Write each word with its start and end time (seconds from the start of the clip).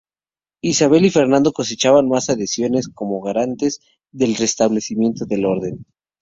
Isabel 0.63 1.05
y 1.05 1.11
Fernando 1.11 1.53
cosechaban 1.53 2.07
más 2.09 2.31
adhesiones 2.31 2.87
como 2.87 3.21
garantes 3.21 3.81
del 4.11 4.33
restablecimiento 4.33 5.27
del 5.27 5.45
orden. 5.45 5.85